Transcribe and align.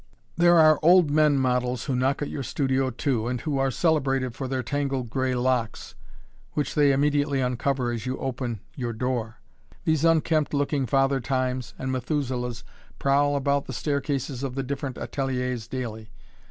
There 0.35 0.57
are 0.57 0.79
old 0.81 1.11
men 1.11 1.37
models 1.37 1.85
who 1.85 1.95
knock 1.95 2.23
at 2.23 2.29
your 2.29 2.41
studio 2.41 2.89
too, 2.89 3.27
and 3.27 3.39
who 3.39 3.59
are 3.59 3.69
celebrated 3.69 4.33
for 4.33 4.47
their 4.47 4.63
tangled 4.63 5.11
gray 5.11 5.35
locks, 5.35 5.93
which 6.53 6.73
they 6.73 6.91
immediately 6.91 7.39
uncover 7.39 7.91
as 7.91 8.07
you 8.07 8.17
open 8.17 8.61
your 8.75 8.93
door. 8.93 9.41
These 9.85 10.03
unkempt 10.03 10.55
looking 10.55 10.87
Father 10.87 11.19
Times 11.19 11.75
and 11.77 11.91
Methuselahs 11.91 12.63
prowl 12.97 13.35
about 13.35 13.65
the 13.67 13.73
staircases 13.73 14.41
of 14.41 14.55
the 14.55 14.63
different 14.63 14.97
ateliers 14.97 15.67
daily. 15.67 16.09